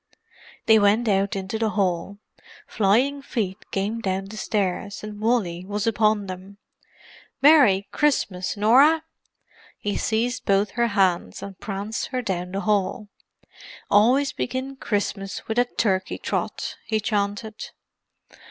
[0.65, 2.17] They went out into the hall.
[2.65, 6.57] Flying feet came down the stairs, and Wally was upon them.
[7.39, 9.03] "Merry Christmas, Norah!"
[9.77, 13.09] He seized both her hands and pranced her down the hall.
[13.91, 17.65] "Always begin Christmas with a turkey trot!" he chanted.